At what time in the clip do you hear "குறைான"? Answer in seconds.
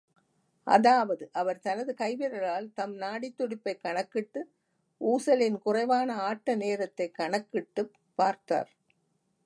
5.65-6.11